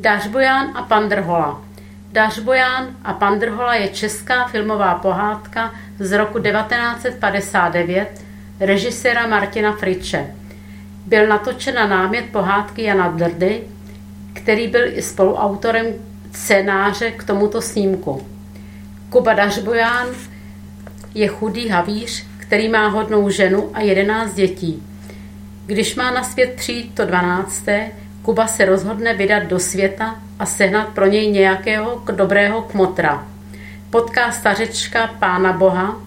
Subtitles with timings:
[0.00, 1.60] Dařbojan a Pandrhola
[2.12, 8.24] Dařbojan a Pandrhola je česká filmová pohádka z roku 1959
[8.60, 10.34] režiséra Martina Friče.
[11.06, 13.62] Byl natočen na námět pohádky Jana Drdy,
[14.32, 15.86] který byl i spoluautorem
[16.32, 18.26] scénáře k tomuto snímku.
[19.10, 20.06] Kuba Dařboján
[21.14, 24.82] je chudý havíř, který má hodnou ženu a jedenáct dětí.
[25.66, 27.90] Když má na svět přijít to dvanácté,
[28.22, 33.26] Kuba se rozhodne vydat do světa a sehnat pro něj nějakého dobrého kmotra.
[33.90, 36.00] Potká stařečka pána boha,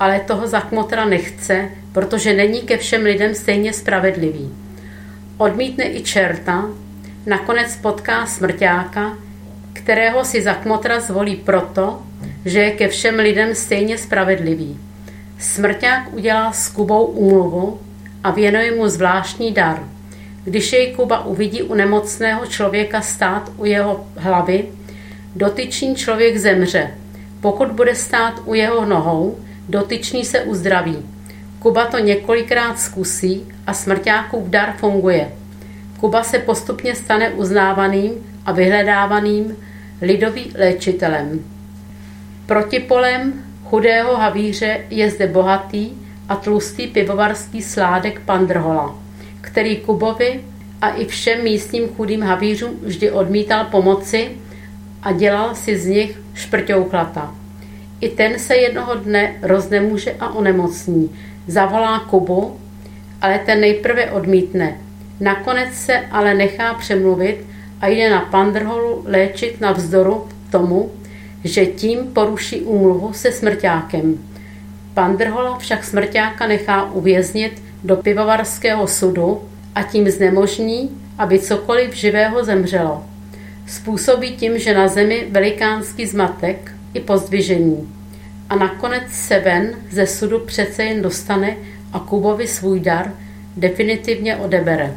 [0.00, 4.54] ale toho za kmotra nechce, protože není ke všem lidem stejně spravedlivý.
[5.38, 6.64] Odmítne i čerta,
[7.26, 9.18] nakonec potká smrťáka,
[9.72, 12.02] kterého si za kmotra zvolí proto,
[12.44, 14.78] že je ke všem lidem stejně spravedlivý.
[15.38, 17.80] Smrťák udělá s Kubou úmluvu
[18.24, 19.82] a věnuje mu zvláštní dar–
[20.44, 24.64] když jej Kuba uvidí u nemocného člověka stát u jeho hlavy,
[25.36, 26.90] dotyčný člověk zemře.
[27.40, 30.98] Pokud bude stát u jeho nohou, dotyčný se uzdraví.
[31.58, 35.32] Kuba to několikrát zkusí a smrťákův dar funguje.
[36.00, 38.12] Kuba se postupně stane uznávaným
[38.46, 39.56] a vyhledávaným
[40.02, 41.44] lidovým léčitelem.
[42.46, 45.90] Protipolem chudého havíře je zde bohatý
[46.28, 49.03] a tlustý pivovarský sládek Pandrhola
[49.44, 50.40] který Kubovi
[50.80, 54.30] a i všem místním chudým havířům vždy odmítal pomoci
[55.02, 57.34] a dělal si z nich šprťouklata.
[58.00, 61.10] I ten se jednoho dne roznemůže a onemocní.
[61.46, 62.56] Zavolá Kubu,
[63.20, 64.76] ale ten nejprve odmítne.
[65.20, 67.46] Nakonec se ale nechá přemluvit
[67.80, 70.90] a jde na Pandrholu léčit na vzdoru tomu,
[71.44, 74.18] že tím poruší úmluvu se smrťákem.
[74.94, 79.42] Pandrhola však smrťáka nechá uvěznit do pivovarského sudu
[79.74, 83.04] a tím znemožní, aby cokoliv živého zemřelo.
[83.66, 87.94] Způsobí tím, že na zemi velikánský zmatek i pozdvižení.
[88.50, 91.56] A nakonec se ven ze sudu přece jen dostane
[91.92, 93.12] a Kubovi svůj dar
[93.56, 94.94] definitivně odebere.